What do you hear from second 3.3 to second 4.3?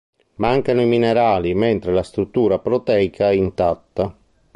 intatta.